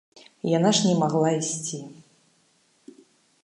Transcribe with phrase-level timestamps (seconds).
[0.57, 1.79] Яна ж не магла ісці.